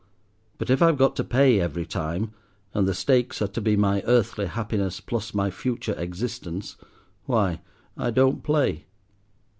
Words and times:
But 0.57 0.71
if 0.71 0.81
I've 0.81 0.97
got 0.97 1.15
to 1.17 1.23
pay 1.23 1.59
every 1.59 1.85
time, 1.85 2.31
and 2.73 2.87
the 2.87 2.93
stakes 2.95 3.39
are 3.39 3.47
to 3.49 3.61
be 3.61 3.75
my 3.77 4.01
earthly 4.07 4.47
happiness 4.47 4.99
plus 4.99 5.31
my 5.35 5.51
future 5.51 5.93
existence—why, 5.95 7.59
I 7.95 8.09
don't 8.09 8.43
play. 8.43 8.85